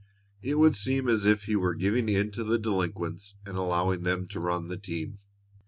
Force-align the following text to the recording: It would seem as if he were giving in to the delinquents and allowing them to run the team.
It 0.41 0.55
would 0.55 0.75
seem 0.75 1.07
as 1.07 1.27
if 1.27 1.43
he 1.43 1.55
were 1.55 1.75
giving 1.75 2.09
in 2.09 2.31
to 2.31 2.43
the 2.43 2.57
delinquents 2.57 3.35
and 3.45 3.55
allowing 3.55 4.01
them 4.01 4.27
to 4.29 4.39
run 4.39 4.67
the 4.67 4.75
team. 4.77 5.19